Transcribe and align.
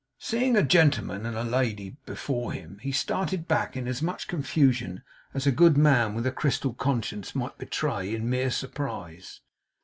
Seeing 0.17 0.55
a 0.55 0.63
gentleman 0.63 1.27
and 1.27 1.51
lady 1.51 1.95
before 2.07 2.53
him, 2.53 2.79
he 2.79 2.91
started 2.91 3.47
back 3.47 3.77
in 3.77 3.87
as 3.87 4.01
much 4.01 4.27
confusion 4.27 5.03
as 5.31 5.45
a 5.45 5.51
good 5.51 5.77
man 5.77 6.15
with 6.15 6.25
a 6.25 6.31
crystal 6.31 6.73
conscience 6.73 7.35
might 7.35 7.59
betray 7.59 8.11
in 8.15 8.27
mere 8.27 8.49
surprise. 8.49 9.41